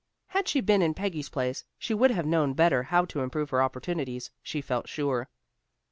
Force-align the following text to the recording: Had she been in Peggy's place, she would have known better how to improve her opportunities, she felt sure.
Had 0.29 0.47
she 0.47 0.61
been 0.61 0.81
in 0.81 0.95
Peggy's 0.95 1.29
place, 1.29 1.63
she 1.77 1.93
would 1.93 2.09
have 2.09 2.25
known 2.25 2.55
better 2.55 2.81
how 2.81 3.05
to 3.05 3.19
improve 3.21 3.51
her 3.51 3.61
opportunities, 3.61 4.31
she 4.41 4.59
felt 4.59 4.87
sure. 4.89 5.29